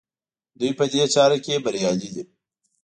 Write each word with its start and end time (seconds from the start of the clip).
دوی 0.59 0.71
په 0.79 0.85
دې 0.91 1.03
چاره 1.13 1.37
کې 1.45 1.63
بریالي 1.63 2.09
دي. 2.15 2.23